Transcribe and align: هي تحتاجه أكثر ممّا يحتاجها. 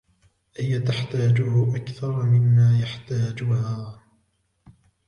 هي 0.57 0.79
تحتاجه 0.79 1.75
أكثر 1.75 2.23
ممّا 2.23 2.79
يحتاجها. 2.81 4.01